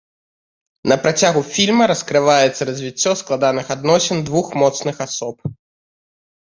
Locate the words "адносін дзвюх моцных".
3.77-4.95